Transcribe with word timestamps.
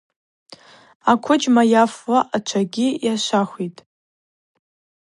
Аквыджьма 1.11 1.63
йафуа 1.71 2.19
ачвала 2.35 2.87
йашвахитӏ. 3.05 3.79